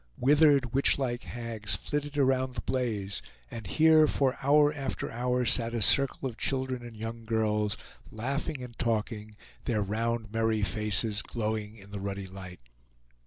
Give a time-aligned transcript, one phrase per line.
[0.17, 5.81] Withered witchlike hags flitted around the blaze, and here for hour after hour sat a
[5.83, 7.77] circle of children and young girls,
[8.11, 9.35] laughing and talking,
[9.65, 12.61] their round merry faces glowing in the ruddy light.